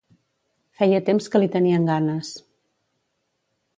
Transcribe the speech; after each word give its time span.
Feia 0.79 1.01
temps 1.09 1.29
que 1.35 1.41
li 1.43 1.49
tenien 1.57 1.85
ganes. 1.91 2.33